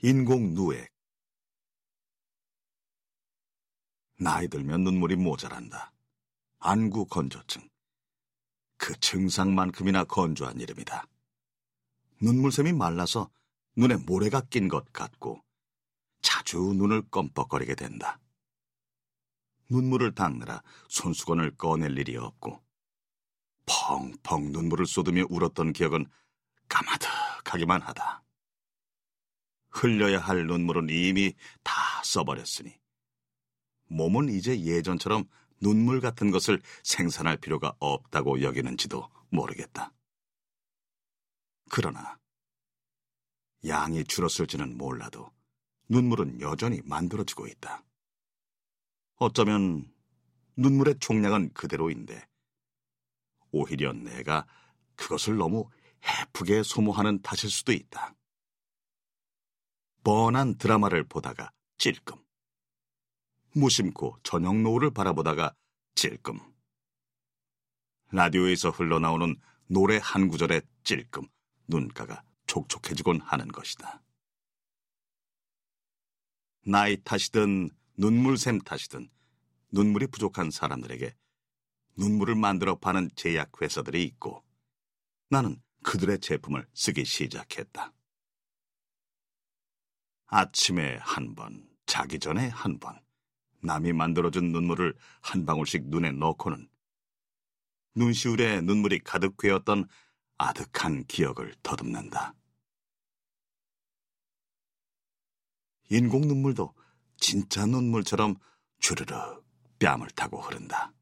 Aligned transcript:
인공 0.00 0.54
누액 0.54 0.92
나이 4.20 4.46
들면 4.46 4.84
눈물이 4.84 5.16
모자란다. 5.16 5.92
안구 6.60 7.06
건조증. 7.06 7.68
그 8.76 8.94
증상만큼이나 9.00 10.04
건조한 10.04 10.60
이름이다. 10.60 11.04
눈물샘이 12.22 12.74
말라서 12.74 13.28
눈에 13.74 13.96
모래가 13.96 14.40
낀 14.42 14.68
것 14.68 14.92
같고 14.92 15.42
자주 16.22 16.58
눈을 16.58 17.02
껌뻑거리게 17.10 17.74
된다. 17.74 18.20
눈물을 19.68 20.14
닦느라 20.14 20.62
손수건을 20.86 21.56
꺼낼 21.56 21.98
일이 21.98 22.16
없고 22.16 22.62
펑펑 23.66 24.52
눈물을 24.52 24.86
쏟으며 24.86 25.24
울었던 25.28 25.72
기억은 25.72 26.06
까마득하기만 26.68 27.82
하다. 27.82 28.27
흘려야 29.78 30.18
할 30.18 30.46
눈물은 30.46 30.88
이미 30.90 31.34
다 31.62 32.02
써버렸으니 32.02 32.74
몸은 33.86 34.28
이제 34.28 34.60
예전처럼 34.60 35.24
눈물 35.60 36.00
같은 36.00 36.30
것을 36.30 36.60
생산할 36.82 37.36
필요가 37.36 37.74
없다고 37.78 38.42
여기는지도 38.42 39.08
모르겠다. 39.30 39.92
그러나 41.70 42.18
양이 43.66 44.04
줄었을지는 44.04 44.76
몰라도 44.76 45.30
눈물은 45.88 46.40
여전히 46.40 46.80
만들어지고 46.84 47.46
있다. 47.46 47.84
어쩌면 49.16 49.92
눈물의 50.56 50.96
총량은 51.00 51.52
그대로인데 51.52 52.26
오히려 53.50 53.92
내가 53.92 54.46
그것을 54.96 55.36
너무 55.36 55.68
해프게 56.04 56.62
소모하는 56.62 57.22
탓일 57.22 57.50
수도 57.50 57.72
있다. 57.72 58.17
뻔한 60.08 60.56
드라마를 60.56 61.04
보다가 61.04 61.52
찔끔. 61.76 62.16
무심코 63.52 64.16
저녁 64.22 64.56
노을을 64.56 64.90
바라보다가 64.90 65.54
찔끔. 65.94 66.40
라디오에서 68.12 68.70
흘러나오는 68.70 69.36
노래 69.66 70.00
한 70.02 70.28
구절에 70.28 70.62
찔끔 70.82 71.28
눈가가 71.66 72.24
촉촉해지곤 72.46 73.20
하는 73.20 73.48
것이다. 73.48 74.02
나이 76.64 76.96
탓이든 77.04 77.68
눈물샘 77.98 78.60
탓이든 78.60 79.10
눈물이 79.72 80.06
부족한 80.06 80.50
사람들에게 80.50 81.14
눈물을 81.98 82.34
만들어 82.34 82.78
파는 82.78 83.10
제약회사들이 83.14 84.04
있고 84.04 84.42
나는 85.28 85.60
그들의 85.82 86.20
제품을 86.20 86.66
쓰기 86.72 87.04
시작했다. 87.04 87.92
아침에 90.28 90.98
한 91.00 91.34
번, 91.34 91.66
자기 91.86 92.18
전에 92.18 92.48
한 92.48 92.78
번, 92.78 93.00
남이 93.62 93.92
만들어준 93.92 94.52
눈물을 94.52 94.94
한 95.20 95.44
방울씩 95.44 95.88
눈에 95.88 96.12
넣고는 96.12 96.68
눈시울에 97.94 98.60
눈물이 98.60 99.00
가득 99.00 99.36
괴었던 99.38 99.88
아득한 100.36 101.04
기억을 101.06 101.54
더듬는다. 101.62 102.34
인공 105.90 106.28
눈물도 106.28 106.74
진짜 107.16 107.66
눈물처럼 107.66 108.36
주르륵 108.78 109.44
뺨을 109.78 110.08
타고 110.10 110.40
흐른다. 110.40 110.92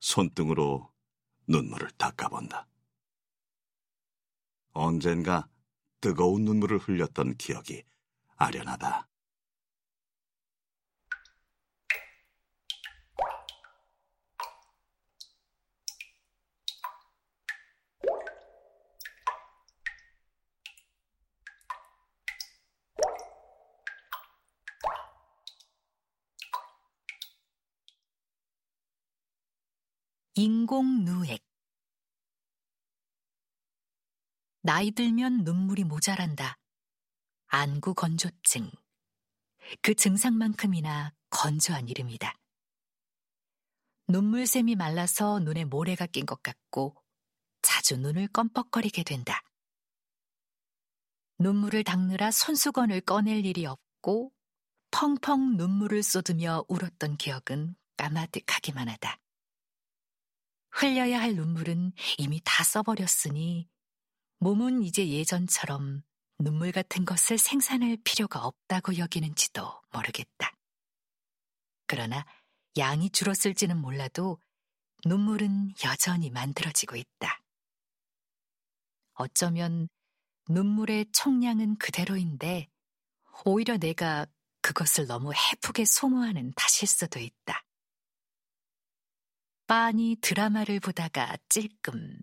손등으로 0.00 0.90
눈물을 1.48 1.90
닦아본다. 1.98 2.66
언젠가 4.72 5.48
뜨거운 6.00 6.44
눈물을 6.44 6.78
흘렸던 6.78 7.36
기억이 7.36 7.82
아련하다. 8.36 9.08
인공 30.34 31.04
누액 31.04 31.47
나이 34.68 34.90
들면 34.90 35.44
눈물이 35.44 35.84
모자란다. 35.84 36.58
안구 37.46 37.94
건조증. 37.94 38.70
그 39.80 39.94
증상만큼이나 39.94 41.14
건조한 41.30 41.88
이름이다. 41.88 42.34
눈물샘이 44.08 44.76
말라서 44.76 45.38
눈에 45.38 45.64
모래가 45.64 46.04
낀 46.04 46.26
것 46.26 46.42
같고 46.42 47.02
자주 47.62 47.96
눈을 47.96 48.28
껌뻑거리게 48.28 49.04
된다. 49.04 49.40
눈물을 51.38 51.82
닦느라 51.82 52.30
손수건을 52.30 53.00
꺼낼 53.00 53.46
일이 53.46 53.64
없고 53.64 54.34
펑펑 54.90 55.56
눈물을 55.56 56.02
쏟으며 56.02 56.66
울었던 56.68 57.16
기억은 57.16 57.74
까마득하기만 57.96 58.90
하다. 58.90 59.18
흘려야 60.72 61.22
할 61.22 61.36
눈물은 61.36 61.92
이미 62.18 62.42
다 62.44 62.62
써버렸으니 62.64 63.66
몸은 64.40 64.82
이제 64.82 65.08
예전처럼 65.08 66.02
눈물 66.38 66.70
같은 66.70 67.04
것을 67.04 67.38
생산할 67.38 67.98
필요가 68.04 68.44
없다고 68.44 68.98
여기는지도 68.98 69.82
모르겠다. 69.92 70.52
그러나 71.86 72.24
양이 72.76 73.10
줄었을지는 73.10 73.76
몰라도 73.76 74.38
눈물은 75.04 75.72
여전히 75.84 76.30
만들어지고 76.30 76.96
있다. 76.96 77.42
어쩌면 79.14 79.88
눈물의 80.48 81.06
총량은 81.12 81.76
그대로인데 81.78 82.68
오히려 83.44 83.76
내가 83.76 84.26
그것을 84.62 85.06
너무 85.06 85.32
해프게 85.34 85.84
소모하는 85.84 86.52
탓일 86.54 86.86
수도 86.86 87.18
있다. 87.18 87.64
빤히 89.66 90.16
드라마를 90.20 90.80
보다가 90.80 91.36
찔끔, 91.48 92.16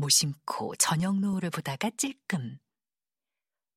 무심코 0.00 0.76
저녁 0.76 1.18
노을을 1.18 1.50
보다가 1.50 1.90
찔끔, 1.96 2.60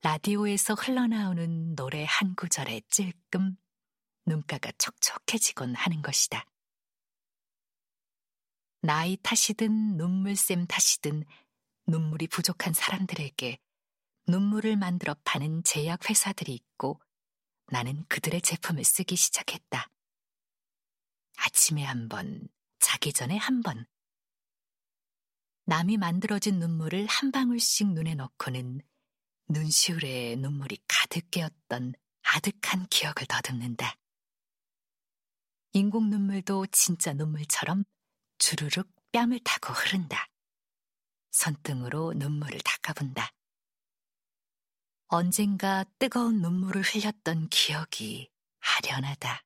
라디오에서 0.00 0.72
흘러나오는 0.72 1.76
노래 1.76 2.06
한 2.08 2.34
구절에 2.34 2.80
찔끔, 2.88 3.58
눈가가 4.24 4.72
촉촉해지곤 4.78 5.74
하는 5.74 6.00
것이다. 6.00 6.46
나이 8.80 9.18
탓이든 9.22 9.98
눈물샘 9.98 10.66
탓이든 10.66 11.22
눈물이 11.86 12.28
부족한 12.28 12.72
사람들에게 12.72 13.58
눈물을 14.26 14.76
만들어 14.76 15.14
파는 15.22 15.64
제약회사들이 15.64 16.54
있고 16.54 16.98
나는 17.66 18.06
그들의 18.08 18.40
제품을 18.40 18.84
쓰기 18.84 19.16
시작했다. 19.16 19.90
아침에 21.36 21.84
한 21.84 22.08
번, 22.08 22.48
자기 22.78 23.12
전에 23.12 23.36
한 23.36 23.62
번. 23.62 23.86
남이 25.68 25.96
만들어진 25.96 26.60
눈물을 26.60 27.06
한 27.06 27.32
방울씩 27.32 27.92
눈에 27.92 28.14
넣고는 28.14 28.80
눈시울에 29.48 30.36
눈물이 30.36 30.78
가득 30.86 31.28
깨었던 31.32 31.94
아득한 32.22 32.86
기억을 32.88 33.26
더듬는다. 33.28 33.96
인공 35.72 36.08
눈물도 36.08 36.66
진짜 36.68 37.12
눈물처럼 37.12 37.84
주르륵 38.38 38.88
뺨을 39.10 39.40
타고 39.42 39.72
흐른다. 39.72 40.28
손등으로 41.32 42.12
눈물을 42.14 42.60
닦아본다. 42.60 43.32
언젠가 45.08 45.84
뜨거운 45.98 46.42
눈물을 46.42 46.82
흘렸던 46.82 47.48
기억이 47.48 48.30
아련하다. 48.60 49.45